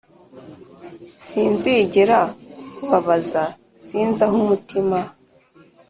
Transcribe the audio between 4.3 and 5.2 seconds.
umutima